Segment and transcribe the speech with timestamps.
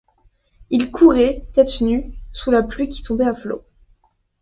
[0.71, 3.67] Il courait, tête nue, sous la pluie qui tombait à flots.